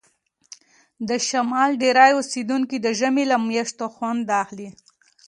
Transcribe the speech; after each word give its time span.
د 1.07 1.09
شمال 1.27 1.69
ډیری 1.83 2.09
اوسیدونکي 2.17 2.77
د 2.81 2.87
ژمي 2.99 3.25
له 3.31 3.37
میاشتو 3.49 3.85
خوند 3.95 4.25
اخلي 4.43 4.69